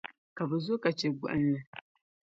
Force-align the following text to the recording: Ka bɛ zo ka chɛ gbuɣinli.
Ka 0.35 0.43
bɛ 0.49 0.57
zo 0.65 0.75
ka 0.83 0.89
chɛ 0.97 1.07
gbuɣinli. 1.17 1.61